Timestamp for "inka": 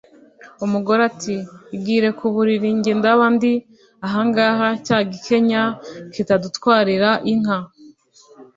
7.31-7.59